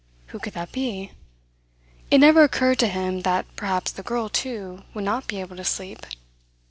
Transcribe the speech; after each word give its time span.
Who 0.29 0.39
could 0.39 0.53
that 0.53 0.71
be? 0.71 1.11
It 2.09 2.17
never 2.17 2.43
occurred 2.43 2.79
to 2.79 2.87
him 2.87 3.21
that 3.21 3.45
perhaps 3.55 3.91
the 3.91 4.01
girl, 4.01 4.29
too, 4.29 4.81
would 4.95 5.03
not 5.03 5.27
be 5.27 5.39
able 5.39 5.57
to 5.57 5.63
sleep. 5.63 6.07